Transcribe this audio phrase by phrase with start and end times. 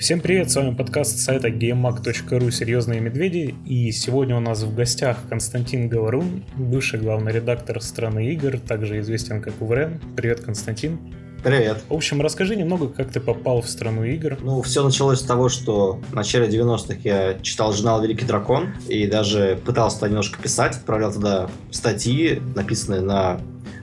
[0.00, 5.18] Всем привет, с вами подкаст сайта gamemag.ru «Серьезные медведи» и сегодня у нас в гостях
[5.28, 10.00] Константин Говорун, бывший главный редактор «Страны игр», также известен как УВРН.
[10.16, 10.98] Привет, Константин.
[11.44, 11.84] Привет.
[11.90, 14.38] В общем, расскажи немного, как ты попал в страну игр.
[14.40, 19.06] Ну, все началось с того, что в начале 90-х я читал журнал «Великий дракон» и
[19.06, 23.38] даже пытался туда немножко писать, отправлял туда статьи, написанные на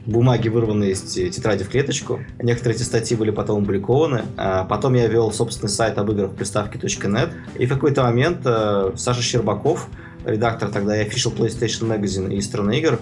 [0.08, 2.22] бумаги, вырванные из тетради в клеточку.
[2.42, 4.24] Некоторые эти статьи были потом опубликованы.
[4.38, 7.30] А потом я вел собственный сайт об играх приставки.нет.
[7.60, 9.88] И в какой-то момент э, Саша Щербаков,
[10.26, 13.00] редактор тогда и Official PlayStation Magazine и страны игр,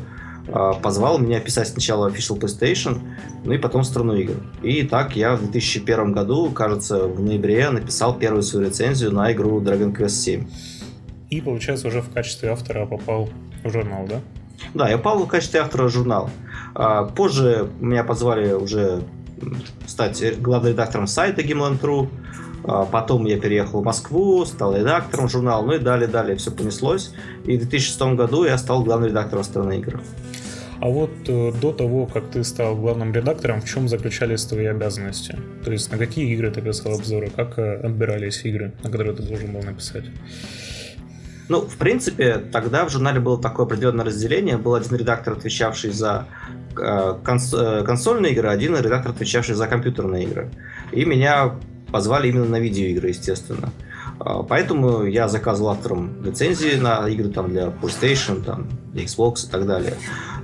[0.48, 2.99] э, позвал меня писать сначала Official PlayStation,
[3.46, 4.35] ну и потом страну игр.
[4.63, 9.62] И так я в 2001 году, кажется, в ноябре написал первую свою рецензию на игру
[9.62, 10.48] Dragon Quest 7.
[11.30, 13.30] И, получается, уже в качестве автора попал
[13.63, 14.22] в журнал, да?
[14.74, 16.30] Да, я попал в качестве автора журнала.
[16.75, 19.02] А, позже меня позвали уже
[19.88, 22.09] стать главным редактором сайта Gimland.ru.
[22.65, 27.13] А, потом я переехал в Москву, стал редактором журнала, ну и далее-далее все понеслось.
[27.45, 30.01] И в 2006 году я стал главным редактором страны игр.
[30.82, 35.37] А вот э, до того, как ты стал главным редактором, в чем заключались твои обязанности?
[35.63, 39.23] То есть на какие игры ты писал обзоры, как э, отбирались игры, на которые ты
[39.23, 40.04] должен был написать?
[41.48, 44.57] Ну, в принципе, тогда в журнале было такое определенное разделение.
[44.57, 46.26] Был один редактор, отвечавший за
[46.77, 50.49] э, конс э, консольные игры, один редактор, отвечавший за компьютерные игры.
[50.91, 51.55] И меня
[51.91, 53.70] позвали именно на видеоигры, естественно.
[54.20, 59.51] А, поэтому я заказывал авторам лицензии на игры там, для PlayStation, там, для Xbox и
[59.51, 59.93] так далее.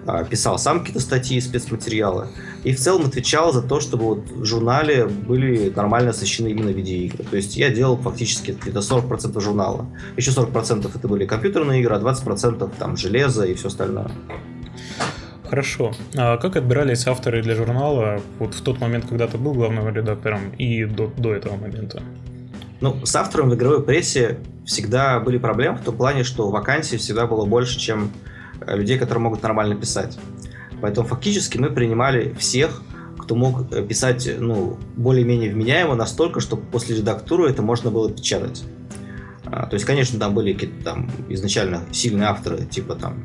[0.08, 2.28] А, писал сам какие-то статьи, спецматериалы.
[2.64, 7.24] И в целом отвечал за то, чтобы вот в журнале были нормально освещены именно видеоигры.
[7.24, 9.86] То есть я делал фактически где-то 40% журнала.
[10.18, 14.10] Еще 40% это были компьютерные игры, а 20% там железо и все остальное.
[15.48, 15.92] Хорошо.
[16.16, 20.52] А как отбирались авторы для журнала вот в тот момент, когда ты был главным редактором
[20.58, 22.02] и до, до этого момента?
[22.80, 27.28] Ну, с автором в игровой прессе всегда были проблемы в том плане, что вакансий всегда
[27.28, 28.12] было больше, чем
[28.68, 30.18] людей, которые могут нормально писать.
[30.82, 32.82] Поэтому фактически мы принимали всех,
[33.18, 38.64] кто мог э, писать ну, более-менее вменяемо настолько, что после редактуры это можно было печатать.
[39.46, 43.24] А, то есть, конечно, там были какие-то там изначально сильные авторы, типа там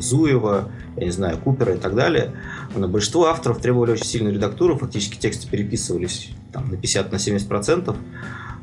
[0.00, 2.32] Зуева, я не знаю, Купера и так далее.
[2.74, 7.10] Но большинство авторов требовали очень сильную редактуру, фактически тексты переписывались там, на 50-70%.
[7.10, 7.96] На 70%.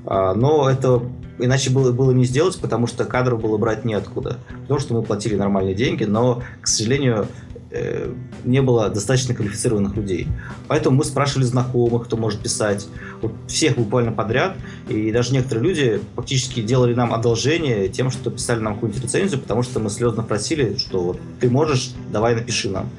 [0.05, 1.01] А, но это
[1.39, 4.37] иначе было, было не сделать, потому что кадров было брать неоткуда.
[4.61, 7.27] Потому что мы платили нормальные деньги, но, к сожалению,
[7.71, 10.27] э, не было достаточно квалифицированных людей.
[10.67, 12.87] Поэтому мы спрашивали знакомых, кто может писать.
[13.21, 14.55] Вот всех буквально подряд.
[14.87, 19.63] И даже некоторые люди фактически делали нам одолжение тем, что писали нам какую-нибудь рецензию, потому
[19.63, 22.89] что мы слезно просили, что вот ты можешь, давай напиши нам.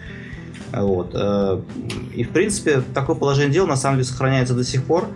[0.73, 1.11] Вот.
[1.15, 1.61] Э,
[2.15, 5.09] и, в принципе, такое положение дел на самом деле сохраняется до сих пор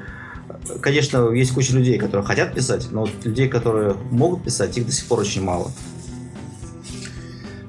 [0.80, 4.92] конечно, есть куча людей, которые хотят писать, но вот людей, которые могут писать, их до
[4.92, 5.70] сих пор очень мало.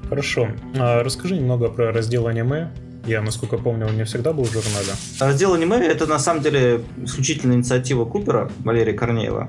[0.08, 0.48] Хорошо.
[0.76, 2.70] А расскажи немного про раздел аниме.
[3.06, 4.92] Я, насколько помню, он не всегда был в журнале.
[5.18, 9.48] Раздел аниме— это, на самом деле, исключительная инициатива Купера, Валерия Корнеева,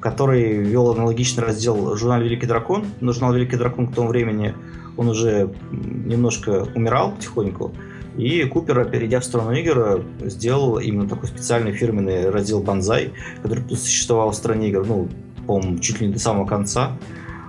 [0.00, 2.86] который вел аналогичный раздел журнал «Великий дракон».
[3.00, 4.54] Но журнал «Великий дракон» к тому времени
[4.96, 7.72] он уже немножко умирал потихоньку.
[8.16, 13.12] И Купер, перейдя в сторону игр, сделал именно такой специальный фирменный раздел Банзай,
[13.42, 15.08] который существовал в стране игр, ну,
[15.46, 16.96] по-моему, чуть ли не до самого конца.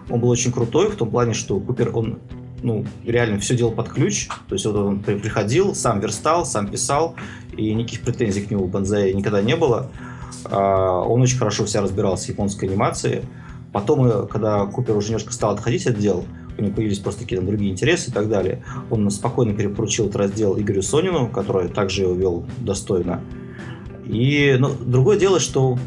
[0.09, 2.19] Он был очень крутой в том плане, что Купер, он
[2.63, 4.27] ну, реально все делал под ключ.
[4.47, 7.15] То есть вот он приходил, сам верстал, сам писал,
[7.55, 9.91] и никаких претензий к нему в Банзае никогда не было.
[10.45, 13.23] А, он очень хорошо вся разбирался в японской анимации.
[13.71, 16.25] Потом, э, когда Купер уже немножко стал отходить от дел,
[16.61, 18.63] у него появились просто какие-то другие интересы и так далее.
[18.89, 23.21] Он спокойно перепоручил этот раздел Игорю Сонину, который также его вел достойно.
[24.05, 25.77] И ну, другое дело, что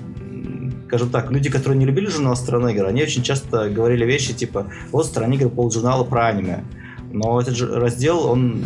[0.86, 4.68] скажем так, люди, которые не любили журнал «Страна игр», они очень часто говорили вещи типа
[4.92, 6.62] «Вот «Страна игр» полжурнала про аниме».
[7.10, 8.62] Но этот же раздел, он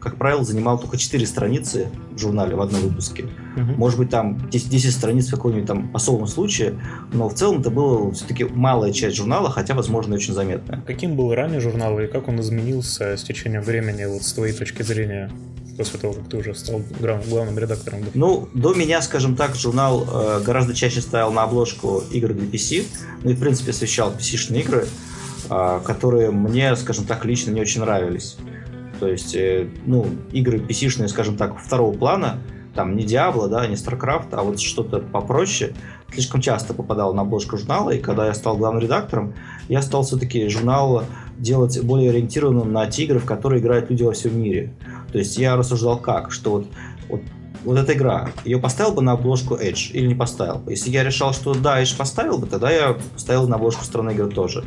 [0.00, 3.24] как правило, занимал только 4 страницы в журнале в одном выпуске.
[3.56, 3.72] Угу.
[3.76, 6.80] Может быть, там 10, 10 страниц в каком-нибудь там особом случае,
[7.12, 10.82] но в целом это была все-таки малая часть журнала, хотя, возможно, очень заметная.
[10.86, 14.82] Каким был ранее журнал и как он изменился с течением времени, вот с твоей точки
[14.82, 15.30] зрения?
[15.76, 18.04] после того, как ты уже стал главным редактором?
[18.12, 22.84] Ну, до меня, скажем так, журнал э, гораздо чаще ставил на обложку игры для PC,
[23.22, 24.86] ну и, в принципе, освещал PC-шные игры,
[25.48, 28.36] э, которые мне, скажем так, лично не очень нравились.
[29.00, 32.38] То есть, э, ну, игры PC-шные, скажем так, второго плана,
[32.74, 35.72] там не Diablo, да, не StarCraft, а вот что-то попроще,
[36.12, 39.34] слишком часто попадал на обложку журнала, и когда я стал главным редактором,
[39.68, 41.04] я стал все-таки журнал
[41.38, 44.74] делать более ориентированным на те игры, в которые играют люди во всем мире.
[45.10, 46.66] То есть я рассуждал как, что вот,
[47.08, 47.22] вот
[47.64, 50.62] вот эта игра, ее поставил бы на обложку Edge или не поставил?
[50.68, 54.30] Если я решал, что да, Edge поставил бы, тогда я поставил на обложку страны игры
[54.30, 54.64] тоже.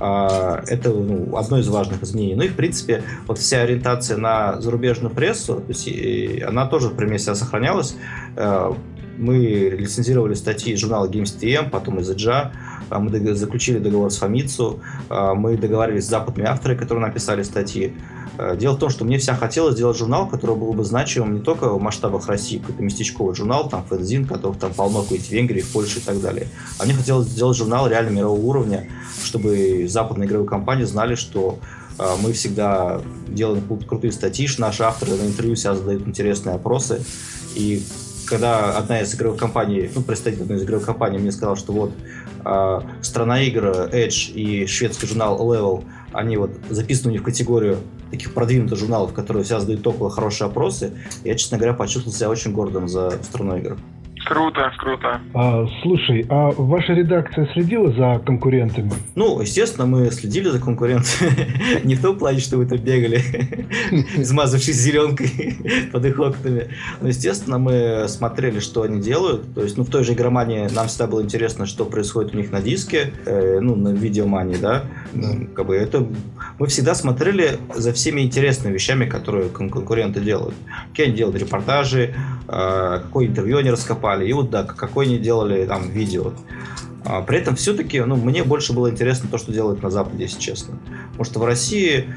[0.00, 2.34] А, это ну, одно из важных изменений.
[2.34, 5.88] Ну и, в принципе, вот вся ориентация на зарубежную прессу, то есть,
[6.42, 7.96] она тоже при мне себя сохранялась.
[9.18, 9.36] Мы
[9.78, 12.50] лицензировали статьи из журнала GameSTM, потом из Edge,
[12.90, 17.94] а, мы заключили договор с а, мы договаривались с западными авторами, которые написали статьи.
[18.38, 21.40] А, дело в том, что мне вся хотелось сделать журнал, который был бы значимым не
[21.40, 25.72] только в масштабах России, какой-то местечковый журнал, там фэнзин, которых там полно в Венгрии, в
[25.72, 26.48] Польше и так далее.
[26.78, 28.88] А мне хотелось сделать журнал реально мирового уровня,
[29.22, 31.58] чтобы западные игровые компании знали, что
[32.22, 37.04] мы всегда делаем крутые статьи, наши авторы на интервью себя задают интересные опросы,
[37.54, 37.84] и
[38.34, 41.92] когда одна из игровых компаний, ну, представитель одной из игровых компаний мне сказал, что вот
[42.44, 47.78] э, страна игр Edge и шведский журнал Level, они вот записаны у них в категорию
[48.10, 50.90] таких продвинутых журналов, которые всегда задают топовые хорошие опросы,
[51.22, 53.78] я, честно говоря, почувствовал себя очень гордым за страну игр.
[54.24, 55.20] Круто, круто.
[55.34, 58.92] А, слушай, а ваша редакция следила за конкурентами?
[59.14, 61.84] Ну, естественно, мы следили за конкурентами.
[61.84, 63.16] Не в том плане, что вы там бегали,
[64.16, 65.58] измазавшись зеленкой
[65.92, 66.68] под их окнами.
[67.02, 69.54] Но, естественно, мы смотрели, что они делают.
[69.54, 72.50] То есть, ну, в той же игромании нам всегда было интересно, что происходит у них
[72.50, 74.84] на диске, э, ну, на видеомании, да.
[75.12, 75.28] да.
[75.54, 76.06] Как бы это...
[76.58, 80.54] Мы всегда смотрели за всеми интересными вещами, которые конкуренты делают.
[80.90, 82.14] Какие они делают репортажи,
[82.46, 86.32] э, какое интервью они раскопали, и вот да, какой они делали там видео.
[87.04, 90.40] А, при этом все-таки, ну, мне больше было интересно то, что делают на Западе, если
[90.40, 90.78] честно.
[91.08, 92.08] Потому что в России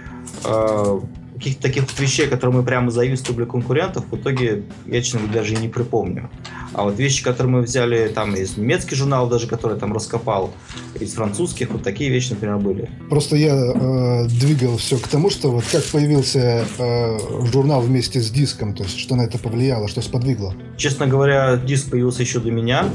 [0.45, 0.99] э,
[1.35, 5.57] каких-то таких вещей, которые мы прямо заимствовали конкурентов, в итоге я, честно говоря, даже и
[5.57, 6.29] не припомню.
[6.77, 10.53] А вот вещи, которые мы взяли там из немецких журналов даже, которые там раскопал,
[10.99, 12.87] из французских, вот такие вещи, например, были.
[13.09, 17.17] Просто я э, двигал все к тому, что вот как появился э,
[17.51, 20.53] журнал вместе с диском, то есть что на это повлияло, что сподвигло?
[20.77, 22.87] Честно говоря, диск появился еще до меня.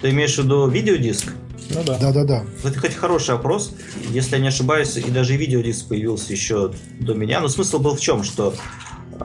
[0.00, 1.34] Ты имеешь в виду видеодиск?
[1.68, 1.98] Ну да.
[1.98, 2.44] Да, да, да.
[2.64, 3.74] Это, кстати, хороший вопрос.
[4.08, 7.40] Если я не ошибаюсь, и даже видеодиск появился еще до меня.
[7.40, 8.54] Но смысл был в чем, что
[9.12, 9.16] э,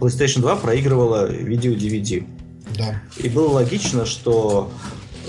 [0.00, 2.26] PlayStation 2 проигрывала видео-DVD.
[2.76, 3.00] Да.
[3.16, 4.70] И было логично, что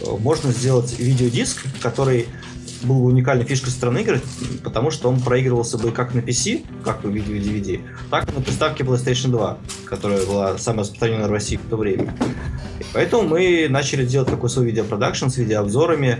[0.02, 2.28] э, можно сделать видеодиск, который
[2.84, 4.22] был бы уникальной фишкой страны игры,
[4.64, 8.42] потому что он проигрывался бы как на PC, как по видео DVD, так и на
[8.42, 12.16] приставке PlayStation 2, которая была самая распространенная в России в то время.
[12.80, 16.18] И поэтому мы начали делать такой свой видеопродакшн с видеообзорами.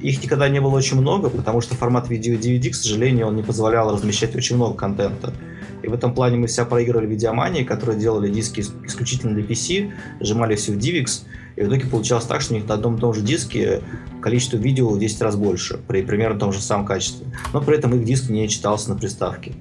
[0.00, 3.42] Их никогда не было очень много, потому что формат видео DVD, к сожалению, он не
[3.42, 5.34] позволял размещать очень много контента.
[5.82, 10.54] И в этом плане мы себя проигрывали видеомании, которые делали диски исключительно для PC, сжимали
[10.54, 11.22] все в DivX,
[11.56, 13.82] и в итоге получалось так, что у них на одном и том же диске
[14.20, 17.26] количество видео в 10 раз больше, при примерно том же самом качестве.
[17.52, 19.52] Но при этом их диск не читался на приставке.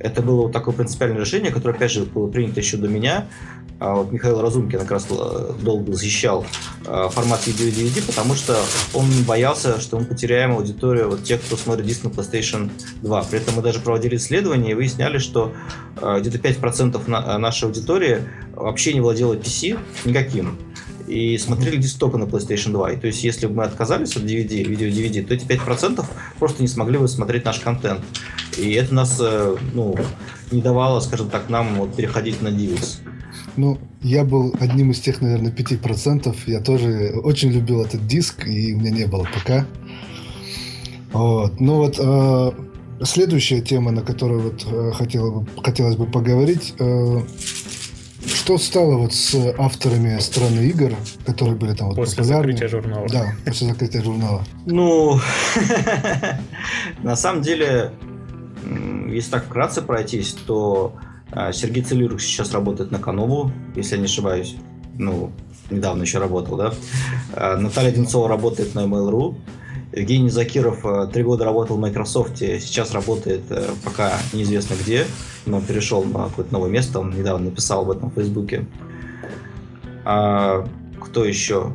[0.00, 3.26] Это было вот такое принципиальное решение, которое, опять же, было принято еще до меня.
[3.78, 6.44] А вот Михаил Разумкин как раз э, долго защищал
[6.86, 8.58] э, формат видео DVD, потому что
[8.92, 12.70] он боялся, что мы потеряем аудиторию вот тех, кто смотрит диск на PlayStation
[13.02, 13.22] 2.
[13.24, 15.52] При этом мы даже проводили исследования и выясняли, что
[15.96, 18.22] э, где-то 5% нашей аудитории
[18.54, 20.58] вообще не владела PC никаким
[21.10, 22.92] и смотрели диск только на PlayStation 2.
[22.92, 26.04] И то есть, если бы мы отказались от DVD, видео-DVD, то эти 5%
[26.38, 28.00] просто не смогли бы смотреть наш контент.
[28.58, 29.96] И это нас, э, ну,
[30.50, 32.98] не давало, скажем так, нам вот переходить на DivX.
[33.56, 36.36] Ну, я был одним из тех, наверное, 5%.
[36.46, 39.66] Я тоже очень любил этот диск, и у меня не было пока.
[41.12, 41.60] Вот.
[41.60, 42.52] Ну вот, э,
[43.04, 47.20] следующая тема, на которую вот э, хотела бы, хотелось бы поговорить, э,
[48.26, 50.94] что стало вот с авторами страны игр,
[51.26, 52.52] которые были там вот после популярны?
[52.52, 53.06] закрытия журнала?
[53.08, 54.44] Да, после закрытия журнала.
[54.66, 55.18] Ну,
[57.02, 57.92] на самом деле,
[59.08, 60.94] если так вкратце пройтись, то
[61.32, 64.56] а, Сергей Целирук сейчас работает на Канову, если я не ошибаюсь.
[64.98, 65.32] Ну,
[65.70, 66.72] недавно еще работал, да.
[67.34, 69.36] А, Наталья Одинцова работает на Mail.ru.
[69.92, 75.04] Евгений Закиров э, три года работал в Microsoft, сейчас работает э, пока неизвестно где,
[75.46, 78.66] но перешел на какое-то новое место, он недавно написал об этом в Фейсбуке.
[80.04, 80.64] А,
[81.00, 81.72] кто еще?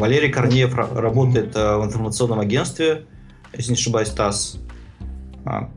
[0.00, 3.06] Валерий Корнеев работает э, в информационном агентстве,
[3.52, 4.58] если не ошибаюсь, ТАСС.
[5.46, 5.68] А,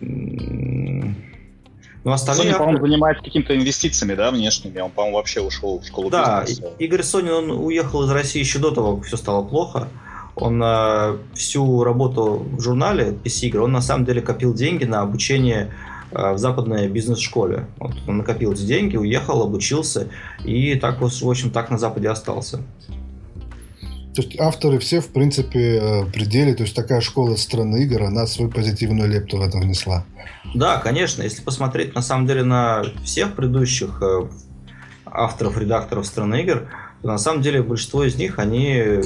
[0.00, 2.52] ну, остальные...
[2.52, 4.80] Sony, по-моему, занимается какими-то инвестициями, да, внешними.
[4.80, 6.62] Он, по-моему, вообще ушел в школу да, бизнеса.
[6.62, 9.88] Да, Игорь Сонин, он уехал из России еще до того, как все стало плохо.
[10.36, 15.00] Он э, всю работу в журнале PC игры, он на самом деле копил деньги на
[15.00, 15.74] обучение
[16.12, 17.66] э, в западной бизнес-школе.
[17.78, 20.08] Вот он накопил эти деньги, уехал, обучился
[20.44, 22.60] и так, в общем, так на Западе остался.
[24.18, 28.26] То есть авторы все, в принципе, э, пределе, то есть такая школа страны игр, она
[28.26, 30.04] свою позитивную лепту в это внесла.
[30.56, 31.22] Да, конечно.
[31.22, 34.26] Если посмотреть, на самом деле, на всех предыдущих э,
[35.06, 36.68] авторов, редакторов страны игр,
[37.00, 39.02] то на самом деле большинство из них, они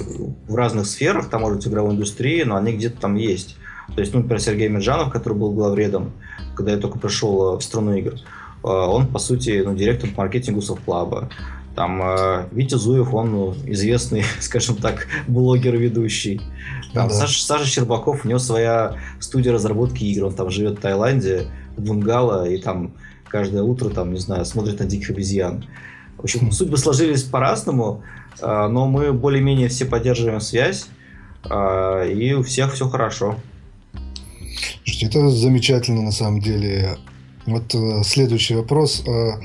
[0.48, 3.56] в разных сферах, там, может быть, игровой индустрии, но они где-то там есть.
[3.94, 6.14] То есть, ну, например, Сергей Меджанов, который был главредом,
[6.54, 8.14] когда я только пришел в страну игр,
[8.62, 11.28] он, по сути, ну, директор по маркетингу Софтлаба.
[11.74, 16.40] Там э, Витя Зуев, он известный, скажем так, блогер-ведущий.
[16.92, 17.14] Там да.
[17.14, 21.82] Саша, Саша Щербаков, у него своя студия разработки игр, он там живет в Таиланде, в
[21.82, 22.92] бунгало, и там
[23.28, 25.64] каждое утро, там, не знаю, смотрит на диких обезьян.
[26.18, 28.02] В общем, судьбы сложились по-разному,
[28.40, 30.86] э, но мы более-менее все поддерживаем связь,
[31.48, 33.36] э, и у всех все хорошо.
[35.00, 36.96] Это замечательно на самом деле.
[37.46, 39.02] Вот э, следующий вопрос.
[39.06, 39.40] Э,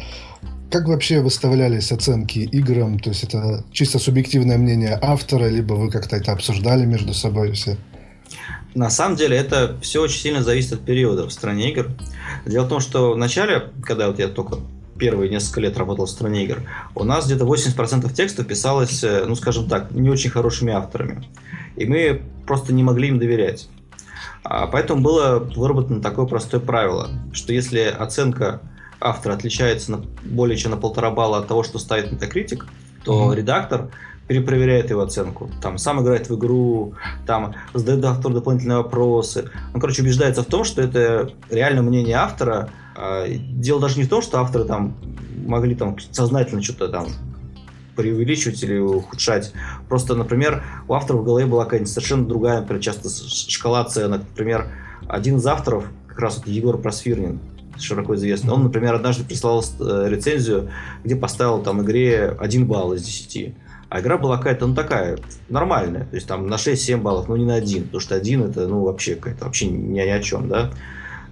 [0.69, 2.99] как вообще выставлялись оценки играм?
[2.99, 7.77] То есть это чисто субъективное мнение автора, либо вы как-то это обсуждали между собой все?
[8.75, 11.87] На самом деле это все очень сильно зависит от периода в стране игр.
[12.45, 14.57] Дело в том, что в начале, когда вот я только
[14.99, 16.63] первые несколько лет работал в стране игр,
[16.95, 21.23] у нас где-то 80% текстов писалось, э, ну скажем так, не очень хорошими авторами.
[21.75, 23.69] И мы просто не могли им доверять.
[24.43, 28.61] А поэтому было выработано такое простое правило, что если оценка
[28.99, 32.63] автор отличается на более чем на полтора балла от того, что ставит Metacritic,
[33.03, 33.35] то mm-hmm.
[33.35, 33.89] редактор
[34.27, 35.49] перепроверяет его оценку.
[35.61, 36.93] Там сам играет в игру,
[37.25, 39.49] там задает автору дополнительные вопросы.
[39.73, 42.69] Он, короче, убеждается в том, что это реально мнение автора.
[42.95, 44.97] А, дело даже не в том, что авторы там
[45.45, 47.07] могли там сознательно что-то там
[47.95, 49.53] преувеличивать или ухудшать.
[49.87, 54.21] Просто, например, у авторов в голове была какая-нибудь совершенно другая, например, часто шкала оценок.
[54.29, 54.67] Например,
[55.07, 57.39] один из авторов, как раз вот Егор Просфирнин,
[57.79, 58.51] широко известный.
[58.51, 60.69] Он, например, однажды прислал э, рецензию,
[61.03, 63.55] где поставил там игре 1 балл из 10.
[63.89, 65.17] А игра была какая-то, ну, такая,
[65.49, 66.05] нормальная.
[66.05, 67.83] То есть там на 6-7 баллов, но не на 1.
[67.83, 70.71] Потому что 1 это, ну, вообще какая-то, вообще ни, ни о чем, да.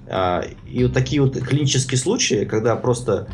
[0.07, 3.27] А, и вот такие вот клинические случаи, когда просто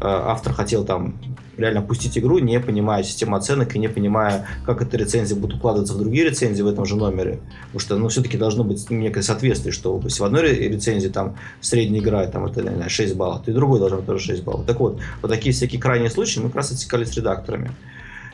[0.00, 1.16] а, автор хотел там
[1.56, 5.94] реально пустить игру, не понимая систему оценок и не понимая, как эта рецензия будет укладываться
[5.94, 7.40] в другие рецензии в этом же номере.
[7.66, 12.02] Потому что, ну, все-таки должно быть некое соответствие, что если в одной рецензии там средняя
[12.02, 14.66] игра, там, это, знаю, 6 баллов, то и другой должен быть тоже 6 баллов.
[14.66, 17.72] Так вот, вот такие всякие крайние случаи мы как раз отсекали с редакторами.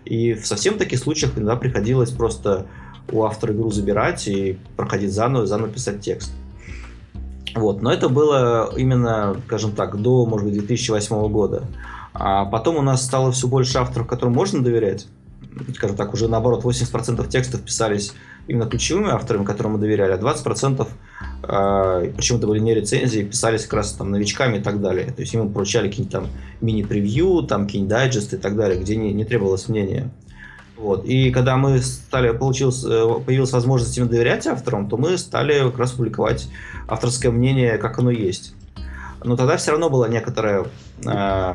[0.05, 2.67] И в совсем таких случаях иногда приходилось просто
[3.11, 6.33] у автора игру забирать и проходить заново, заново писать текст.
[7.55, 11.64] Вот, но это было именно, скажем так, до, может быть, 2008 года.
[12.14, 15.07] А потом у нас стало все больше авторов, которым можно доверять.
[15.75, 18.14] Скажем так, уже наоборот, 80% текстов писались
[18.49, 20.87] именно ключевыми авторами, которым мы доверяли, а 20%
[21.42, 25.07] э, причем это были не рецензии, писались как раз там новичками и так далее.
[25.07, 26.26] То есть ему поручали какие-нибудь там
[26.61, 30.11] мини-превью, там какие-нибудь дайджесты и так далее, где не, не требовалось мнения.
[30.76, 31.04] Вот.
[31.04, 35.78] И когда мы стали, получилось, э, появилась возможность именно доверять авторам, то мы стали как
[35.78, 36.49] раз публиковать
[36.88, 38.54] авторское мнение, как оно есть.
[39.23, 40.66] Но тогда все равно была некоторая
[41.04, 41.54] э,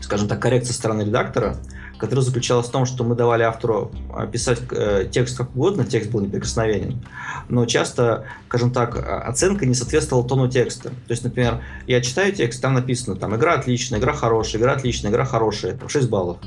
[0.00, 1.56] скажем так, коррекция стороны редактора,
[1.98, 6.10] которая заключалась в том, что мы давали автору а, писать э, текст как угодно, текст
[6.10, 7.04] был неприкосновенен,
[7.48, 10.90] но часто, скажем так, а, оценка не соответствовала тону текста.
[10.90, 15.10] То есть, например, я читаю текст, там написано, там, игра отличная, игра хорошая, игра отличная,
[15.10, 16.38] игра хорошая, там, 6 баллов.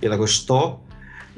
[0.00, 0.80] Я такой, что?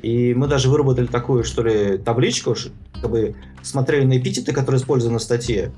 [0.01, 2.55] И мы даже выработали такую, что ли, табличку,
[2.95, 5.73] как бы смотрели на эпитеты, которые использованы в статье,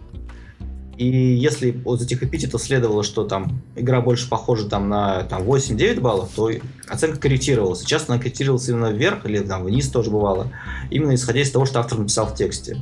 [0.99, 6.01] и если из этих эпитетов следовало, что там игра больше похожа там, на там, 8-9
[6.01, 6.51] баллов, то
[6.89, 7.83] оценка корректировалась.
[7.83, 10.49] Часто она корректировалась именно вверх или там, вниз тоже бывало,
[10.91, 12.79] именно исходя из того, что автор написал в тексте.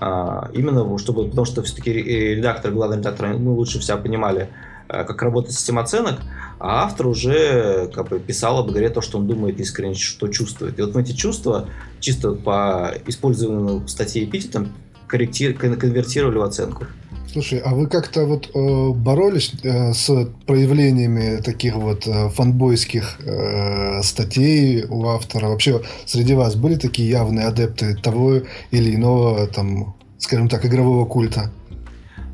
[0.00, 4.48] А, именно чтобы, потому что все-таки редактор, главный редактор, мы лучше вся понимали,
[4.88, 6.20] а, как работает система оценок,
[6.58, 10.78] а автор уже как бы, писал об игре то, что он думает искренне, что чувствует.
[10.78, 11.68] И вот эти чувства,
[12.00, 14.72] чисто по использованному в статье эпитетам,
[15.08, 16.86] конвертировали в оценку.
[17.30, 20.08] Слушай, а вы как-то вот э, боролись э, с
[20.46, 25.48] проявлениями таких вот э, фанбойских э, статей у автора?
[25.48, 31.50] Вообще среди вас были такие явные адепты того или иного, там, скажем так, игрового культа?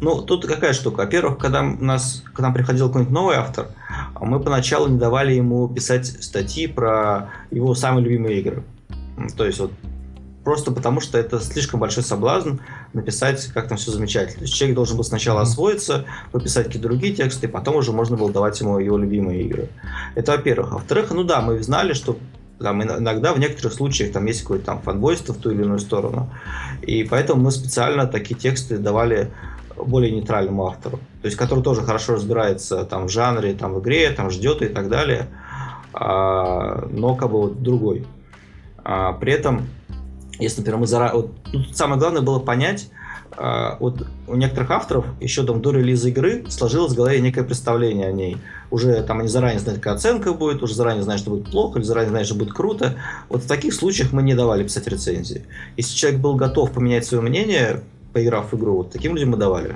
[0.00, 0.98] Ну, тут какая штука.
[0.98, 3.68] Во-первых, когда, нас, к нам приходил какой-нибудь новый автор,
[4.20, 8.62] мы поначалу не давали ему писать статьи про его самые любимые игры.
[9.36, 9.72] То есть вот
[10.44, 12.58] просто потому что это слишком большой соблазн
[12.94, 14.38] написать, как там все замечательно.
[14.38, 18.16] То есть человек должен был сначала освоиться, пописать какие-то другие тексты, и потом уже можно
[18.16, 19.68] было давать ему его любимые игры.
[20.14, 20.72] Это во-первых.
[20.72, 22.18] А во-вторых, ну да, мы знали, что
[22.58, 26.30] там иногда в некоторых случаях там есть какое-то там фанбойство в ту или иную сторону.
[26.82, 29.30] И поэтому мы специально такие тексты давали
[29.76, 34.10] более нейтральному автору, то есть который тоже хорошо разбирается там в жанре, там в игре,
[34.10, 35.26] там ждет и так далее,
[35.92, 38.06] а, но как бы вот другой.
[38.84, 39.68] А, при этом
[40.38, 41.22] если, например, мы заранее...
[41.22, 42.88] Вот, тут самое главное было понять,
[43.36, 48.08] а, вот у некоторых авторов еще там до релиза игры сложилось в голове некое представление
[48.08, 48.36] о ней.
[48.70, 51.84] Уже там они заранее знают, какая оценка будет, уже заранее знают, что будет плохо, или
[51.84, 52.96] заранее знают, что будет круто.
[53.28, 55.44] Вот в таких случаях мы не давали писать рецензии.
[55.76, 59.74] Если человек был готов поменять свое мнение, поиграв в игру, вот таким людям мы давали.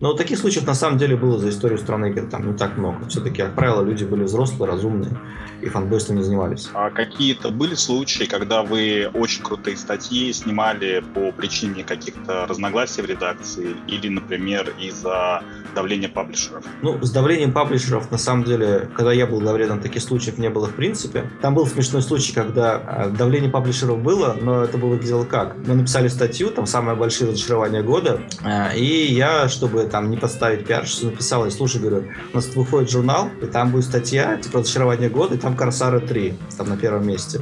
[0.00, 3.08] Но таких случаев на самом деле было за историю страны игр там не так много.
[3.08, 5.16] Все-таки, как правило, люди были взрослые, разумные
[5.60, 6.68] и фанбойством не занимались.
[6.72, 13.06] А какие-то были случаи, когда вы очень крутые статьи снимали по причине каких-то разногласий в
[13.06, 15.42] редакции или, например, из-за
[15.74, 16.64] давления паблишеров?
[16.82, 20.66] Ну, с давлением паблишеров, на самом деле, когда я был главредом, таких случаев не было
[20.66, 21.30] в принципе.
[21.42, 25.56] Там был смешной случай, когда а, давление паблишеров было, но это было выглядело как?
[25.66, 30.66] Мы написали статью, там самое большое разочарование года, а, и я, чтобы там не поставить
[30.66, 35.08] пиарщицу, написал, и слушай, говорю, у нас выходит журнал, и там будет статья, типа разочарование
[35.08, 37.40] года, и там Корсары 3, там на первом месте.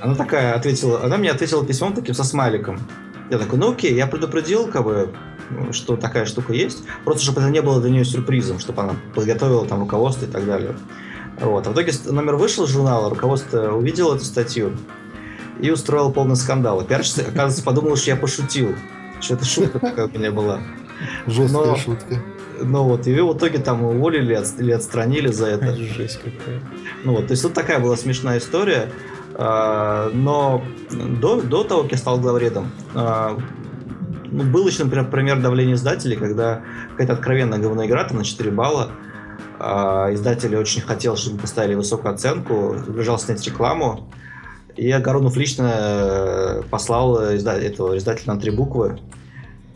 [0.00, 2.80] Она такая ответила, она мне ответила письмом таким со смайликом.
[3.30, 5.14] Я такой, ну окей, я предупредил, как бы,
[5.70, 9.64] что такая штука есть, просто чтобы это не было для нее сюрпризом, чтобы она подготовила
[9.64, 10.74] там руководство и так далее.
[11.40, 11.66] Вот.
[11.66, 14.72] А в итоге номер вышел из журнала, руководство увидело эту статью
[15.60, 16.80] и устроило полный скандал.
[16.80, 18.74] И пиарщица, оказывается, подумала, что я пошутил,
[19.22, 20.60] что это шутка такая у меня была.
[21.26, 22.22] Жесткая но, шутка.
[22.60, 25.74] Ну вот, и в итоге там уволили или отстранили за это.
[25.74, 26.60] Жесть какая.
[27.04, 28.90] Ну вот, то есть вот такая была смешная история.
[29.34, 33.38] А, но до, до того, как я стал главредом, а,
[34.30, 38.50] ну, был еще, например, пример давления издателей, когда какая-то откровенная говная игра там на 4
[38.50, 38.90] балла,
[39.58, 44.10] а, издатель очень хотел, чтобы поставили высокую оценку, бежал снять рекламу,
[44.76, 48.98] и Огородов лично э, послал этого издателя на три буквы,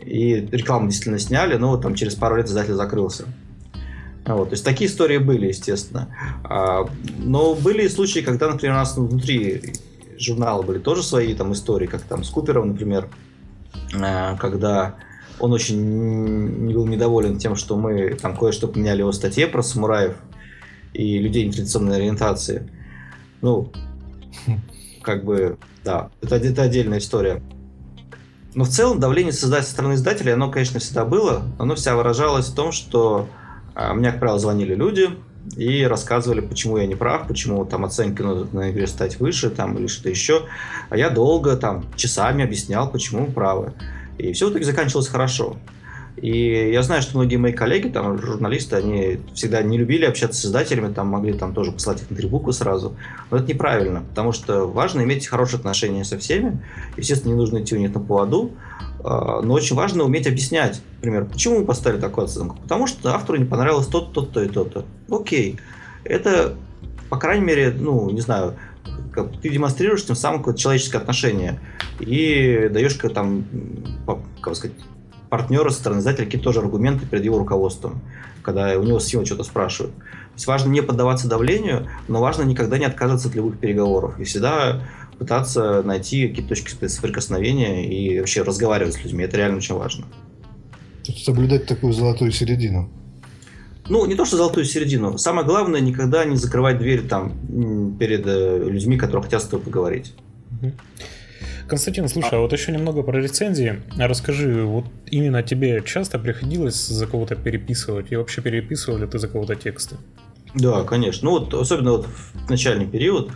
[0.01, 3.25] и рекламу действительно сняли, но там через пару лет издатель закрылся.
[4.25, 6.09] Вот, то есть такие истории были, естественно.
[6.43, 6.87] А,
[7.17, 9.73] но были случаи, когда, например, у нас внутри
[10.17, 13.07] журнала были тоже свои там истории, как там с Купером, например,
[13.93, 14.95] а, когда
[15.39, 20.15] он очень был недоволен тем, что мы там кое-что поменяли его статье про самураев
[20.93, 22.69] и людей нетрадиционной ориентации.
[23.41, 23.71] Ну,
[25.07, 27.41] как бы, да, это, это отдельная история.
[28.53, 31.43] Но в целом давление со стороны издателей, оно, конечно, всегда было.
[31.57, 33.29] Оно вся выражалось в том, что
[33.73, 35.11] а, мне, как правило, звонили люди
[35.55, 39.77] и рассказывали, почему я не прав, почему там оценки надо на игре стать выше там,
[39.77, 40.43] или что-то еще.
[40.89, 43.73] А я долго там часами объяснял, почему правы.
[44.17, 45.55] И все в итоге заканчивалось хорошо.
[46.17, 50.45] И я знаю, что многие мои коллеги, там, журналисты, они всегда не любили общаться с
[50.45, 52.95] издателями, там могли там тоже послать их на три буквы сразу.
[53.29, 56.59] Но это неправильно, потому что важно иметь хорошие отношения со всеми.
[56.97, 58.51] Естественно, не нужно идти у них на поводу,
[59.03, 62.57] а, но очень важно уметь объяснять, например, почему мы поставили такую оценку.
[62.63, 64.85] Потому что автору не понравилось то-то, то-то и то-то.
[65.11, 65.59] Окей.
[66.03, 66.55] Это,
[67.09, 68.55] по крайней мере, ну, не знаю,
[69.41, 71.59] ты демонстрируешь тем самым какое-то человеческое отношение
[71.99, 73.45] и даешь там,
[74.41, 74.75] как сказать,
[75.29, 78.01] партнера со стороны издателя какие-то тоже аргументы перед его руководством,
[78.41, 79.95] когда у него с него что-то спрашивают.
[79.95, 84.23] То есть важно не поддаваться давлению, но важно никогда не отказываться от любых переговоров и
[84.23, 84.83] всегда
[85.17, 89.23] пытаться найти какие-то точки соприкосновения и вообще разговаривать с людьми.
[89.23, 90.05] Это реально очень важно.
[91.03, 92.89] Соблюдать такую золотую середину.
[93.89, 95.17] Ну, не то, что золотую середину.
[95.17, 100.13] Самое главное, никогда не закрывать дверь там перед э, людьми, которые хотят с тобой поговорить.
[101.67, 103.81] Константин, слушай, а вот еще немного про рецензии.
[103.97, 108.11] Расскажи, вот именно тебе часто приходилось за кого-то переписывать?
[108.11, 109.97] И вообще переписывал ли ты за кого-то тексты?
[110.55, 111.29] Да, конечно.
[111.29, 113.31] Ну вот особенно вот в начальный период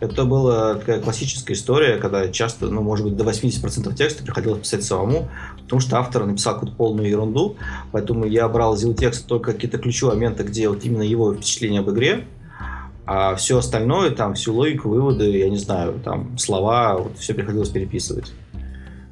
[0.00, 4.84] это была такая классическая история, когда часто, ну, может быть, до 80% текста приходилось писать
[4.84, 5.30] самому,
[5.62, 7.56] потому что автор написал какую-то полную ерунду,
[7.92, 11.80] поэтому я брал из его текста только какие-то ключевые моменты, где вот именно его впечатление
[11.80, 12.26] об игре,
[13.06, 17.68] а все остальное, там, всю логику, выводы, я не знаю, там, слова, вот все приходилось
[17.68, 18.32] переписывать.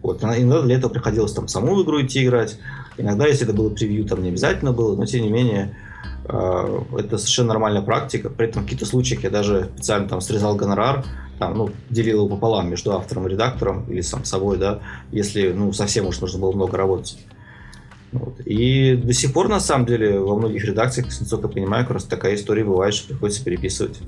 [0.02, 0.22] Вот.
[0.22, 2.59] Иногда для этого приходилось там саму в игру идти играть.
[2.98, 5.76] Иногда, если это было превью, там не обязательно было, но тем не менее,
[6.26, 8.28] э, это совершенно нормальная практика.
[8.28, 11.04] При этом в каких-то случаях я даже специально там срезал гонорар,
[11.38, 14.80] там, ну, делил его пополам между автором и редактором или сам собой, да,
[15.11, 17.16] если, ну, совсем уж нужно было много работать.
[18.14, 18.40] Вот.
[18.46, 22.05] И до сих пор, на самом деле, во многих редакциях, насколько я понимаю, как раз
[22.05, 23.98] такая история бывает, что приходится переписывать.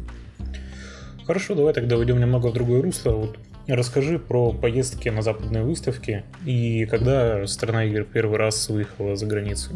[1.27, 3.11] Хорошо, давай тогда уйдем немного в другое русло.
[3.11, 9.27] Вот расскажи про поездки на западные выставки и когда страна игр первый раз выехала за
[9.27, 9.73] границу.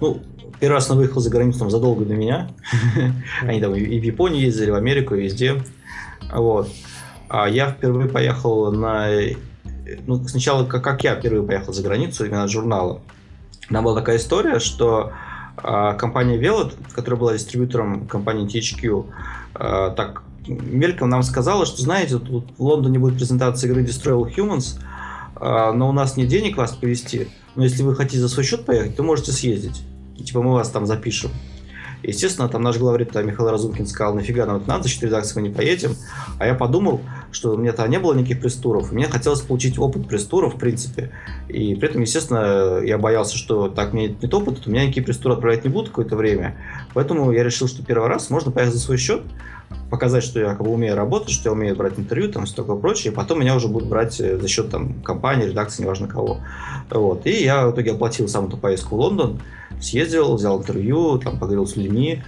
[0.00, 0.22] Ну,
[0.60, 2.50] первый раз она выехала за границу там, задолго до меня.
[3.42, 5.64] Они там и в Японию ездили, в Америку, везде.
[6.32, 6.68] Вот.
[7.28, 9.08] А я впервые поехал на...
[10.06, 13.00] Ну, сначала, как, как я впервые поехал за границу, именно от журнала.
[13.70, 15.12] Там была такая история, что
[15.62, 19.06] э, компания Velat, которая была дистрибьютором компании THQ,
[19.54, 24.34] э, так мельком нам сказала, что, знаете, тут в Лондоне будет презентация игры Destroy All
[24.34, 24.80] Humans,
[25.36, 28.64] а, но у нас нет денег вас повезти, но если вы хотите за свой счет
[28.64, 29.82] поехать, то можете съездить.
[30.16, 31.30] Типа мы вас там запишем.
[32.02, 35.54] Естественно, там наш главред Михаил Разумкин сказал, нафига нам это надо, за редакции мы не
[35.54, 35.96] поедем.
[36.38, 37.00] А я подумал,
[37.36, 38.92] что у меня там не было никаких пресс-туров.
[38.92, 41.12] Мне хотелось получить опыт пресс-туров, в принципе.
[41.48, 45.34] И при этом, естественно, я боялся, что так мне нет опыта, то меня никакие пресс-туры
[45.34, 46.56] отправлять не будут какое-то время.
[46.94, 49.20] Поэтому я решил, что первый раз можно поехать за свой счет,
[49.90, 52.76] показать, что я как бы умею работать, что я умею брать интервью, там, все такое
[52.76, 56.40] прочее, и потом меня уже будут брать э, за счет там компании, редакции, неважно кого.
[56.90, 57.26] Вот.
[57.26, 59.40] И я в итоге оплатил саму эту поездку в Лондон,
[59.80, 62.22] съездил, взял интервью, там, поговорил с людьми,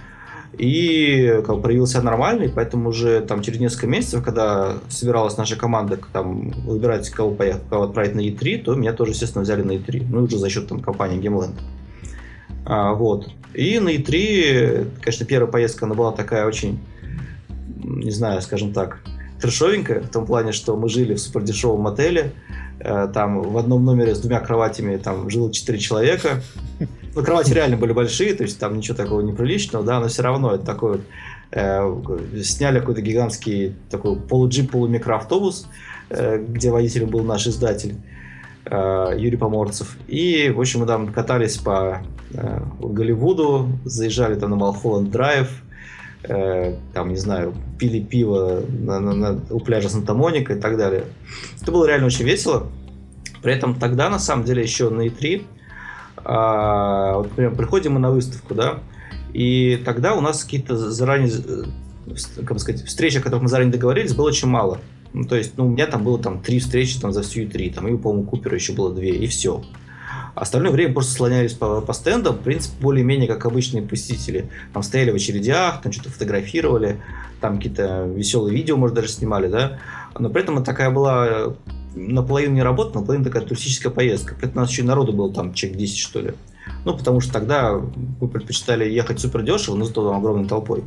[0.57, 5.37] и как бы, проявил себя нормально, и поэтому уже там через несколько месяцев, когда собиралась
[5.37, 9.61] наша команда там, выбирать, кого, поехать, кого отправить на E3, то меня тоже, естественно, взяли
[9.61, 10.05] на E3.
[10.09, 11.55] Ну, уже за счет там, компании Gameland.
[12.65, 13.29] А, вот.
[13.53, 16.79] И на E3, конечно, первая поездка, она была такая очень,
[17.83, 18.99] не знаю, скажем так,
[19.41, 22.33] трешовенькая, в том плане, что мы жили в супердешевом отеле,
[22.79, 26.41] э, там в одном номере с двумя кроватями там жило четыре человека,
[27.15, 30.55] ну, кровати реально были большие, то есть там ничего такого неприличного, да, но все равно
[30.55, 31.01] это такой вот
[31.51, 35.67] э, сняли какой-то гигантский такой полуджип, полумикроавтобус,
[36.09, 37.95] э, где водителем был наш издатель
[38.65, 39.97] э, Юрий Поморцев.
[40.07, 42.01] И, в общем, мы там катались по
[42.33, 45.49] э, Голливуду, заезжали там на Малхолланд Драйв,
[46.23, 51.05] э, там, не знаю, пили пиво на, на, на, у пляжа Санта-Моника и так далее.
[51.61, 52.67] Это было реально очень весело.
[53.41, 55.43] При этом тогда, на самом деле, еще на E3
[56.23, 58.79] а, вот, например, приходим мы на выставку, да,
[59.33, 64.13] и тогда у нас какие-то заранее, э, как сказать, встречи, о которых мы заранее договорились,
[64.13, 64.79] было очень мало.
[65.13, 67.69] Ну, то есть, ну, у меня там было там три встречи там за всю три,
[67.69, 69.63] там, и, по-моему, Купера еще было две, и все.
[70.35, 74.49] Остальное время просто слонялись по, по стендам, в принципе, более-менее как обычные посетители.
[74.73, 77.01] Там стояли в очередях, там что-то фотографировали,
[77.41, 79.79] там какие-то веселые видео, может, даже снимали, да.
[80.17, 81.55] Но при этом такая была
[81.95, 84.35] наполовину не работа, наполовину такая туристическая поездка.
[84.41, 86.33] Это у нас еще и народу было там человек 10, что ли.
[86.85, 87.79] Ну, потому что тогда
[88.21, 90.83] мы предпочитали ехать супер дешево, но зато там огромной толпой.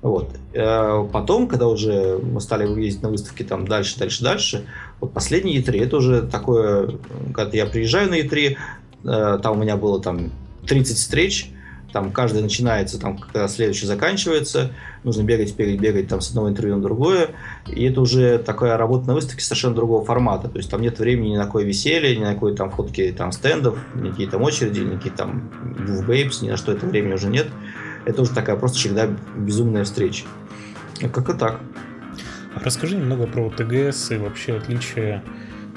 [0.00, 0.30] Вот.
[0.52, 4.66] Э, потом, когда уже мы стали ездить на выставки там дальше, дальше, дальше,
[5.00, 6.94] вот последний E3, это уже такое,
[7.34, 8.56] когда я приезжаю на E3,
[9.04, 10.30] э, там у меня было там
[10.66, 11.50] 30 встреч,
[11.92, 14.72] там каждый начинается, там, когда следующий заканчивается,
[15.04, 17.30] нужно бегать, бегать, бегать там с одного интервью на другое,
[17.66, 21.30] и это уже такая работа на выставке совершенно другого формата, то есть там нет времени
[21.30, 25.14] ни на какое веселье, ни на какой там фотки там стендов, никакие там очереди, никакие
[25.14, 25.50] там
[26.06, 27.48] бейбс, ни на что это времени уже нет,
[28.04, 30.24] это уже такая просто всегда безумная встреча.
[31.12, 31.60] Как и так.
[32.54, 35.22] Расскажи немного про ТГС и вообще отличия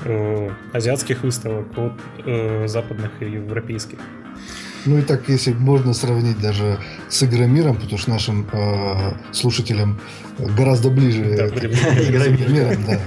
[0.04, 1.94] э, азиатских выставок от
[2.26, 4.00] э, западных и европейских.
[4.86, 10.00] Ну и так, если можно сравнить даже с Игромиром, потому что нашим э, слушателям
[10.40, 13.00] гораздо ближе да, это, Игромиром, да.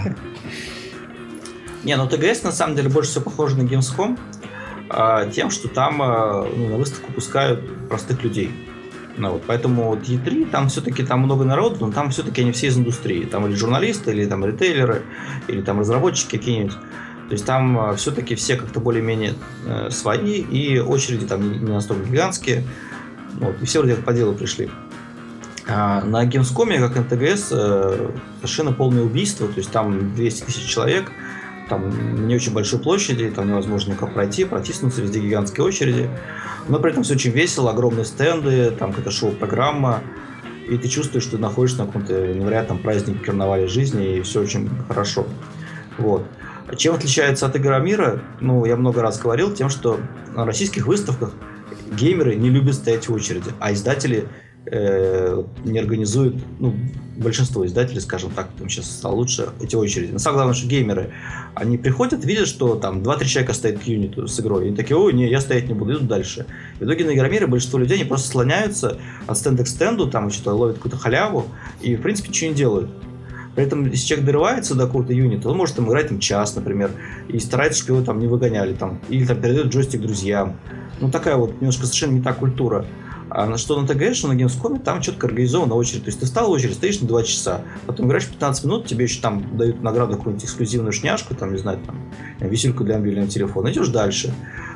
[1.82, 4.18] Не, ну ТГС на самом деле больше всего похоже на Gamescom
[4.90, 8.50] э, тем, что там э, ну, на выставку пускают простых людей.
[9.16, 12.66] Ну, вот, поэтому вот E3, там все-таки там много народу, но там все-таки они все
[12.68, 13.24] из индустрии.
[13.24, 15.02] Там или журналисты, или там ритейлеры,
[15.46, 16.76] или там разработчики какие-нибудь.
[17.28, 19.34] То есть там а, все-таки все как-то более-менее
[19.66, 22.64] э, свои, и очереди там не, настолько гигантские.
[23.40, 24.70] Вот, и все вроде как по делу пришли.
[25.66, 30.66] А на Gamescom, как на ТГС, э, совершенно полное убийство, то есть там 200 тысяч
[30.66, 31.10] человек,
[31.70, 36.10] там не очень большой площади, там невозможно никак пройти, протиснуться, везде гигантские очереди.
[36.68, 40.02] Но при этом все очень весело, огромные стенды, там какая-то шоу-программа,
[40.68, 44.68] и ты чувствуешь, что ты находишься на каком-то невероятном празднике карнавале жизни, и все очень
[44.88, 45.26] хорошо.
[45.96, 46.26] Вот.
[46.76, 48.22] Чем отличается от Игромира?
[48.40, 50.00] Ну, я много раз говорил, тем, что
[50.34, 51.32] на российских выставках
[51.92, 54.26] геймеры не любят стоять в очереди, а издатели
[54.66, 56.74] э, не организуют, ну,
[57.16, 60.12] большинство издателей, скажем так, там сейчас стало лучше, эти очереди.
[60.12, 61.12] Но самое главное, что геймеры,
[61.54, 64.96] они приходят, видят, что там 2-3 человека стоят к юниту с игрой, и они такие,
[64.96, 66.46] ой, не, я стоять не буду, идут дальше.
[66.80, 70.54] В итоге на Игромире большинство людей, они просто слоняются от стенда к стенду, там что-то
[70.54, 71.46] ловят какую-то халяву,
[71.80, 72.90] и, в принципе, ничего не делают.
[73.54, 76.90] При этом, если человек дорывается до какого-то юнита, он может там играть там час, например,
[77.28, 80.56] и старается, чтобы его там не выгоняли, там, или там передает джойстик друзьям.
[81.00, 82.84] Ну, такая вот немножко совершенно не та культура.
[83.30, 86.04] А на что на что на Gamescom, там четко организована очередь.
[86.04, 89.04] То есть ты встал в очередь, стоишь на 2 часа, потом играешь 15 минут, тебе
[89.04, 91.96] еще там дают награду какую-нибудь эксклюзивную шняшку, там, не знаю, там,
[92.48, 94.32] висельку для мобильного телефона, идешь дальше.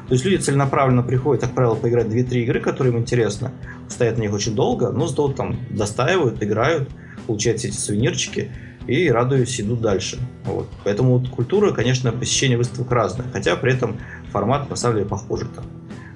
[0.08, 3.50] То есть люди целенаправленно приходят, как правило, поиграть 2-3 игры, которые им интересны,
[3.88, 6.88] стоят на них очень долго, но зато там достаивают, играют,
[7.26, 8.50] получают все эти сувенирчики
[8.88, 10.18] и, радуюсь, идут дальше.
[10.44, 10.68] Вот.
[10.82, 13.98] Поэтому вот культура, конечно, посещение выставок разная, хотя при этом
[14.32, 15.46] формат на самом деле похожий.
[15.54, 15.64] Там.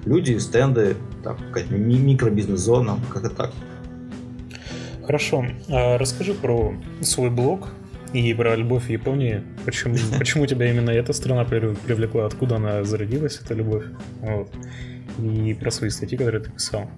[0.05, 3.51] Люди, стенды, там, какая-то микробизнес-зона, как-то так.
[5.05, 5.45] Хорошо.
[5.69, 7.69] А расскажи про свой блог
[8.13, 9.43] И про любовь в Японии.
[9.65, 12.25] Почему, почему тебя именно эта страна привлекла?
[12.25, 13.85] Откуда она зародилась, эта любовь?
[14.21, 14.49] Вот.
[15.19, 16.89] И про свои статьи, которые ты писал.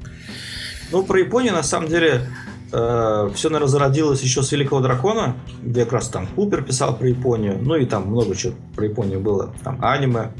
[0.91, 2.21] Ну, про Японию, на самом деле,
[2.71, 7.07] э, все, наверное, зародилось еще с Великого Дракона, где как раз там Купер писал про
[7.07, 9.53] Японию, ну и там много чего про Японию было.
[9.63, 10.31] Там аниме,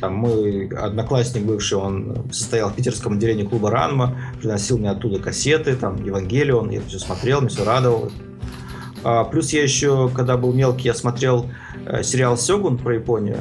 [0.00, 5.76] там мой одноклассник бывший, он состоял в питерском отделении клуба Ранма, приносил мне оттуда кассеты,
[5.76, 8.10] там, Евангелион, я все смотрел, мне все радовало.
[9.02, 11.46] А, плюс я еще, когда был мелкий, я смотрел
[11.86, 13.40] э, сериал Сёгун про Японию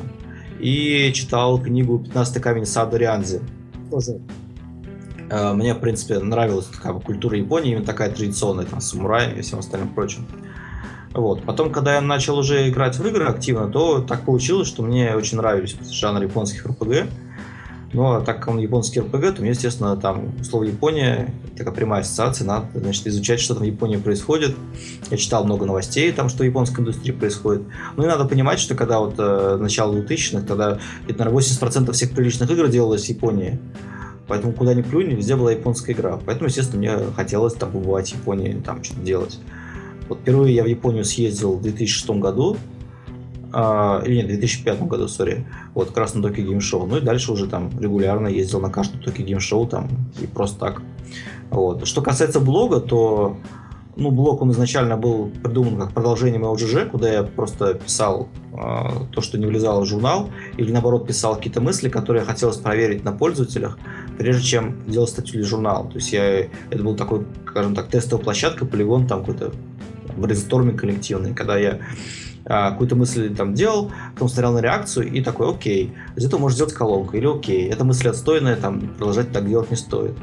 [0.59, 3.41] и читал книгу «15 камень Сада Рианзи».
[3.89, 4.19] Тоже
[5.29, 9.89] мне, в принципе, нравилась такая культура Японии, именно такая традиционная, там, самурай и всем остальным
[9.89, 10.25] прочим.
[11.13, 11.43] Вот.
[11.43, 15.37] Потом, когда я начал уже играть в игры активно, то так получилось, что мне очень
[15.37, 17.09] нравились жанр японских РПГ.
[17.91, 22.01] Ну, а так как он японский РПГ, то мне, естественно, там слово Япония, такая прямая
[22.01, 24.55] ассоциация, надо, значит, изучать, что там в Японии происходит.
[25.09, 27.63] Я читал много новостей, там, что в японской индустрии происходит.
[27.97, 32.11] Ну, и надо понимать, что когда вот э, начало 2000-х, тогда, это, наверное, 80% всех
[32.11, 33.59] приличных игр делалось в Японии.
[34.29, 36.19] Поэтому куда ни плюнь, везде была японская игра.
[36.23, 39.39] Поэтому, естественно, мне хотелось там побывать в Японии, там что-то делать.
[40.07, 42.55] Вот впервые я в Японию съездил в 2006 году,
[43.51, 46.85] а, или нет, в 2005 году, сори, вот, как раз на Game Show.
[46.85, 49.89] Ну и дальше уже там регулярно ездил на Tokyo Game Show там
[50.21, 50.81] и просто так.
[51.49, 51.87] Вот.
[51.87, 53.37] Что касается блога, то
[53.99, 58.57] ну, блог, он изначально был придуман как продолжение моего GG, куда я просто писал э,
[59.11, 63.11] то, что не влезало в журнал, или наоборот писал какие-то мысли, которые хотелось проверить на
[63.11, 63.77] пользователях,
[64.17, 65.87] прежде чем делать статью для журнала.
[65.87, 69.51] То есть я, это был такой, скажем так, тестовая площадка, полигон, там какой-то
[70.17, 71.79] брейнсторминг коллективный, когда я
[72.45, 76.55] а, какую-то мысль там делал, потом смотрел на реакцию и такой, окей, из этого можно
[76.55, 80.15] сделать колонку, или окей, эта мысль отстойная, там, продолжать так делать не стоит.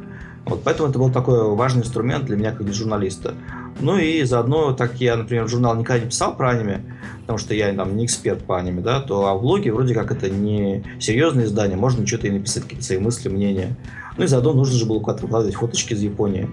[0.46, 3.34] Вот, поэтому это был такой важный инструмент для меня, как для журналиста.
[3.78, 6.80] Ну и заодно, так я, например, в журнал никогда не писал про аниме,
[7.20, 10.10] потому что я там не эксперт по аниме, да, то а в блоге вроде как
[10.10, 13.76] это не серьезное издание, можно что-то и написать, какие-то свои мысли, мнения.
[14.16, 16.48] Ну и заодно нужно же было куда-то выкладывать фоточки из Японии.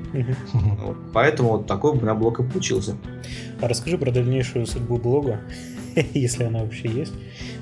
[0.54, 2.98] Вот, поэтому вот такой у меня блог и получился.
[3.62, 5.40] А расскажи про дальнейшую судьбу блога,
[6.14, 7.14] если она вообще есть.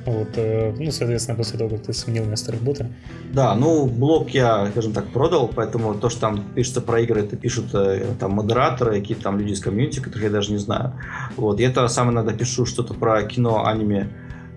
[0.06, 2.88] Вот, э, ну, соответственно, после того, как ты сменил место работы.
[3.34, 7.36] Да, ну, блог я, скажем так, продал, поэтому то, что там пишется про игры, это
[7.36, 10.94] пишут э, там модераторы, какие-то там люди из комьюнити, которых я даже не знаю.
[11.38, 14.10] Вот, я-то сам иногда пишу что-то про кино, аниме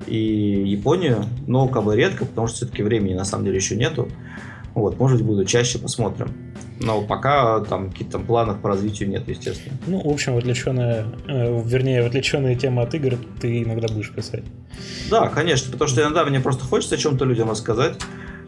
[0.06, 4.08] и Японию, но как бы редко, потому что все-таки времени на самом деле еще нету.
[4.74, 6.28] Вот, может быть, буду чаще, посмотрим.
[6.80, 9.76] Но пока там каких-то планов по развитию нет, естественно.
[9.86, 14.44] Ну, в общем, отвлеченная, э, вернее, отвлеченная тема от игр ты иногда будешь писать.
[15.10, 17.94] Да, конечно, потому что иногда мне просто хочется о чем-то людям рассказать.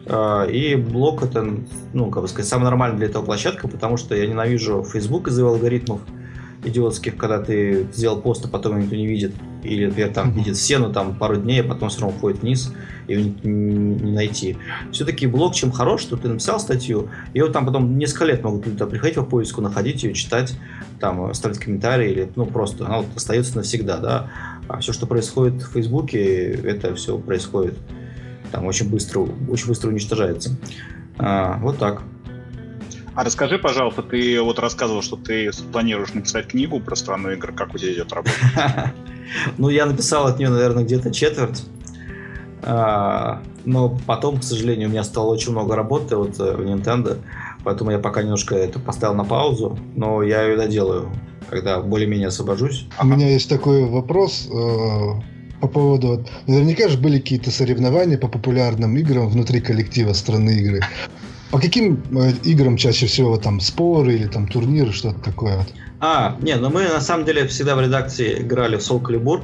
[0.05, 1.47] Э, и блог это,
[1.93, 5.47] ну, как бы сказать, самая нормальная для этого площадка, потому что я ненавижу Facebook из-за
[5.47, 6.01] алгоритмов
[6.63, 9.33] идиотских, когда ты сделал пост, а потом никто не видит.
[9.63, 12.73] Или, например, там видит все, но там пару дней, а потом все равно уходит вниз,
[13.07, 14.57] и его не, найти.
[14.91, 18.65] Все-таки блог чем хорош, что ты написал статью, и вот там потом несколько лет могут
[18.65, 20.55] люди приходить по поиску, находить ее, читать,
[20.99, 24.31] там, ставить комментарии, или, ну, просто она вот остается навсегда, да.
[24.67, 27.75] А все, что происходит в Фейсбуке, это все происходит
[28.51, 30.55] там очень быстро, очень быстро уничтожается.
[31.17, 32.01] А, вот так.
[33.17, 37.51] А расскажи, пожалуйста, ты вот рассказывал, что ты планируешь написать книгу про страну игр.
[37.51, 38.93] Как у тебя идет работа?
[39.57, 41.65] Ну, я написал от нее, наверное, где-то четверть.
[42.61, 47.17] А, но потом, к сожалению, у меня стало очень много работы вот э, в Nintendo,
[47.63, 51.09] поэтому я пока немножко это поставил на паузу, но я ее доделаю,
[51.49, 52.87] когда более-менее освобожусь.
[53.01, 56.23] У меня есть такой вопрос э, по поводу...
[56.45, 60.81] Наверняка же были какие-то соревнования по популярным играм внутри коллектива страны игры.
[61.51, 65.65] По каким э, играм чаще всего там споры или там турниры, что-то такое?
[65.99, 69.43] А, не, ну мы на самом деле всегда в редакции играли в Soul Calibur.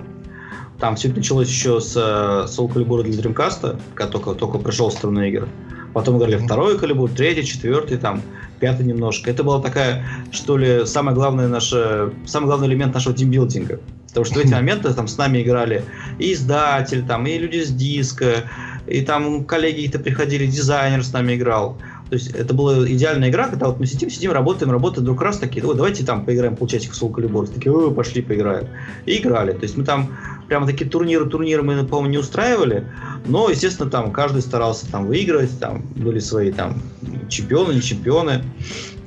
[0.80, 4.94] Там все началось еще с uh, Soul Calibur для Dreamcast, когда только, только пришел в
[4.94, 5.48] страну игр.
[5.94, 6.46] Потом играли mm-hmm.
[6.46, 8.22] второй Calibur, третий, четвертый, там,
[8.60, 9.30] пятый немножко.
[9.30, 13.80] Это была такая, что ли, самое главное наше, самый главный элемент нашего тимбилдинга.
[14.08, 15.84] Потому что в эти моменты там с нами играли
[16.20, 18.50] и издатель, там, и люди с диска,
[18.88, 21.78] и там коллеги-то приходили, дизайнер с нами играл.
[22.14, 25.40] То есть это была идеальная игра, когда вот мы сидим, сидим, работаем, работаем, вдруг раз
[25.40, 27.52] такие, ой, давайте там поиграем полчасика в Soul Calibur.
[27.52, 28.68] Такие, ой, пошли поиграем.
[29.08, 29.54] И играли.
[29.54, 30.16] То есть мы там
[30.48, 32.86] прямо такие турниры, турниры мы, по-моему, не устраивали,
[33.26, 36.84] но, естественно, там каждый старался там выигрывать, там были свои там
[37.30, 38.44] чемпионы, не чемпионы,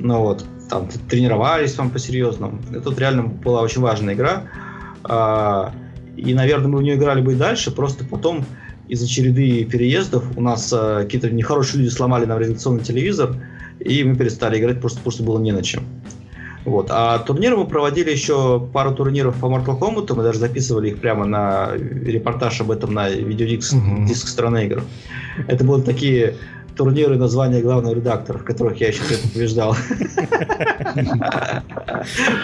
[0.01, 2.59] ну вот, там тренировались там по-серьезному.
[2.73, 4.51] Это вот реально была очень важная игра.
[5.05, 5.73] А,
[6.17, 8.45] и, наверное, мы в нее играли бы и дальше, просто потом
[8.89, 13.37] из-за череды переездов у нас э, какие-то нехорошие люди сломали нам редакционный телевизор,
[13.81, 15.85] и мы перестали играть просто потому, что было не на чем.
[16.65, 16.89] Вот.
[16.91, 21.25] А турниры мы проводили еще пару турниров по Mortal Kombat, мы даже записывали их прямо
[21.25, 24.05] на репортаж об этом на видеодиск угу.
[24.07, 24.83] диск страны игр.
[25.47, 26.35] Это были такие
[26.77, 29.77] турниры названия главного редактора, в которых я еще побеждал.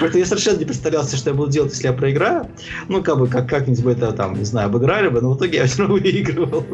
[0.01, 2.49] Поэтому я совершенно не представлял что я буду делать, если я проиграю.
[2.89, 5.59] Ну, как бы, как, как-нибудь бы это, там, не знаю, обыграли бы, но в итоге
[5.59, 6.65] я все равно выигрывал.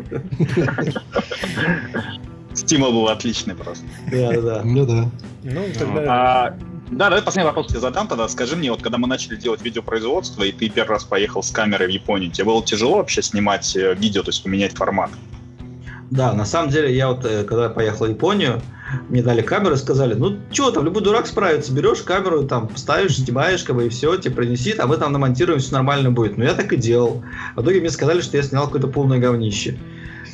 [2.55, 3.85] Стимул был отличный просто.
[4.11, 4.63] Да, да, да.
[4.65, 5.11] Ну да.
[5.45, 6.03] Ну, тогда...
[6.09, 6.59] А,
[6.91, 8.29] да, давай последний вопрос тебе задам тогда.
[8.29, 11.89] Скажи мне, вот когда мы начали делать видеопроизводство, и ты первый раз поехал с камерой
[11.89, 15.11] в Японию, тебе было тяжело вообще снимать э, видео, то есть поменять формат?
[16.11, 18.63] Да, на самом деле, я вот, э, когда поехал в Японию,
[19.11, 23.17] мне дали камеру и сказали, ну, что там, любой дурак справится, берешь камеру, там, ставишь,
[23.17, 26.39] снимаешь, как бы, и все, тебе принеси, а мы там намонтируем, все нормально будет.
[26.39, 27.23] Ну, я так и делал.
[27.57, 29.79] В итоге мне сказали, что я снял какое-то полное говнище.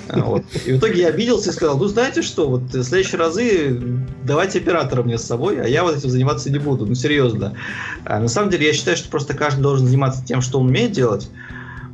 [0.08, 0.44] А, вот.
[0.64, 3.80] И в итоге я обиделся и сказал, ну, знаете что, вот в следующие разы
[4.22, 7.56] давайте оператора мне с собой, а я вот этим заниматься не буду, ну, серьезно.
[8.04, 10.92] А, на самом деле, я считаю, что просто каждый должен заниматься тем, что он умеет
[10.92, 11.28] делать,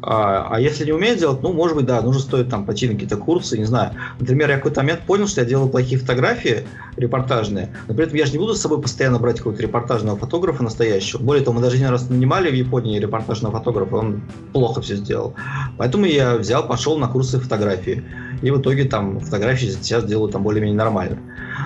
[0.02, 2.94] а, а если не умеет делать, ну, может быть, да, нужно стоит там пойти на
[2.94, 3.92] какие-то курсы, не знаю.
[4.18, 6.64] Например, я какой-то момент понял, что я делаю плохие фотографии
[6.96, 10.62] репортажные, но при этом я же не буду с собой постоянно брать какого-то репортажного фотографа
[10.62, 11.22] настоящего.
[11.22, 15.34] Более того, мы даже один раз нанимали в Японии репортажного фотографа, он плохо все сделал.
[15.76, 18.04] Поэтому я взял, пошел на курсы фотографии.
[18.42, 21.18] И в итоге там фотографии сейчас делаю там более-менее нормально.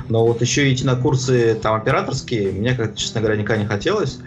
[0.09, 4.19] Но вот еще идти на курсы там операторские, мне, как честно говоря, никогда не хотелось.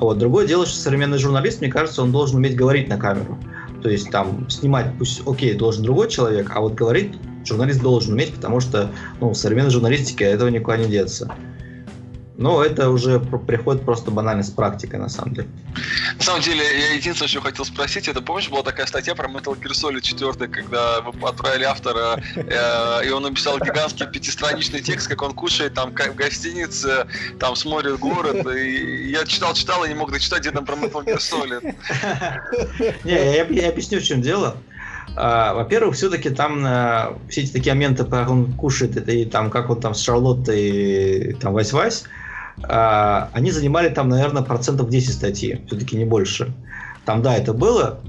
[0.00, 0.18] Вот.
[0.18, 3.38] Другое дело, что современный журналист, мне кажется, он должен уметь говорить на камеру.
[3.82, 8.34] То есть там снимать, пусть, окей, должен другой человек, а вот говорить журналист должен уметь,
[8.34, 11.32] потому что ну, в современной журналистике этого никуда не деться.
[12.38, 15.48] Но это уже приходит просто банально с практикой, на самом деле.
[16.18, 19.58] На самом деле, я единственное, что хотел спросить, это помнишь, была такая статья про Metal
[19.58, 25.20] Gear Solid 4, когда вы отправили автора, э, и он написал гигантский пятистраничный текст, как
[25.22, 27.08] он кушает там в гостинице,
[27.40, 31.04] там смотрит город, и я читал, читал, и не мог дочитать, где там про Metal
[31.04, 31.74] Gear Solid.
[33.02, 34.56] Не, я, я объясню, в чем дело.
[35.16, 39.50] Uh, во-первых, все-таки там uh, все эти такие моменты, как он кушает, это и там,
[39.50, 42.04] как он там с Шарлоттой, там, Вась-Вась,
[42.64, 46.52] а, они занимали там, наверное, процентов 10 статьи, все-таки не больше.
[47.04, 48.00] Там, да, это было,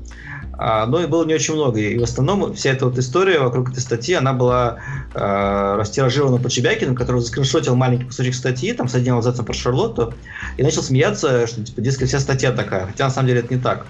[0.61, 1.79] а, но и было не очень много.
[1.79, 4.79] И в основном вся эта вот история вокруг этой статьи, она была
[5.13, 10.13] э, растиражирована по Чебякину, который заскриншотил маленький кусочек статьи, там с одним абзацем про Шарлотту,
[10.57, 12.87] и начал смеяться, что, типа, дескать, вся статья такая.
[12.87, 13.85] Хотя, на самом деле, это не так.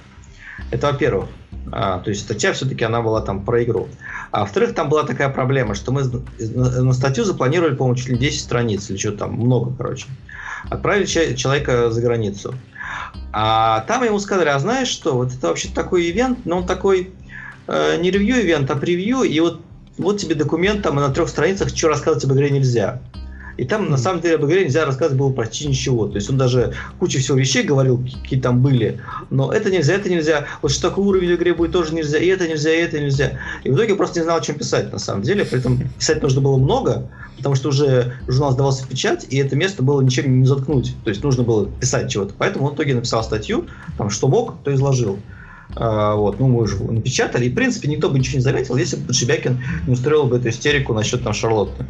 [0.72, 1.30] Это во-первых.
[1.72, 3.88] А, то есть статья все-таки она была там про игру.
[4.32, 6.04] А во-вторых, там была такая проблема, что мы
[6.40, 10.08] на, статью запланировали, по-моему, чуть ли 10 страниц или что там, много, короче
[10.70, 12.54] отправили человека за границу.
[13.32, 17.12] А там ему сказали, а знаешь что, вот это вообще такой ивент, но он такой
[17.68, 19.62] э, не ревью-ивент, а превью, и вот,
[19.98, 23.02] вот тебе документ, там на трех страницах, что рассказывать об игре нельзя.
[23.60, 26.08] И там, на самом деле, об игре нельзя рассказывать было почти ничего.
[26.08, 29.02] То есть он даже кучу всего вещей говорил, какие там были.
[29.32, 30.46] Но это нельзя, это нельзя.
[30.62, 33.34] Вот что такой уровень в игре будет тоже нельзя, и это нельзя, и это нельзя.
[33.66, 35.44] И в итоге просто не знал, о чем писать, на самом деле.
[35.44, 39.58] При этом писать нужно было много, потому что уже журнал сдавался в печать, и это
[39.58, 40.96] место было ничем не заткнуть.
[41.04, 42.34] То есть нужно было писать чего-то.
[42.38, 43.66] Поэтому он в итоге написал статью,
[43.98, 45.20] там, что мог, то изложил.
[45.76, 48.96] А, вот, ну, мы уже напечатали, и, в принципе, никто бы ничего не заметил, если
[48.96, 51.86] бы Шебякин не устроил бы эту истерику насчет там Шарлотты.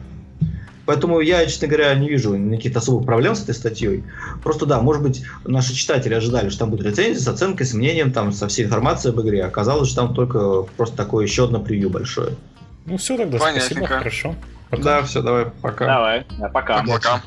[0.90, 4.04] Поэтому я, честно говоря, не вижу никаких особых проблем с этой статьей.
[4.42, 8.12] Просто да, может быть, наши читатели ожидали, что там будет рецензия с оценкой, с мнением,
[8.12, 9.46] там, со всей информацией об игре.
[9.46, 12.38] Оказалось, что там только просто такое еще одно превью большое.
[12.88, 13.66] Ну все тогда, Понятненько.
[13.68, 14.36] спасибо, хорошо.
[14.72, 14.84] Пока.
[14.84, 15.86] Да, все, давай, пока.
[15.86, 16.84] Давай, пока.
[16.84, 17.22] Пока.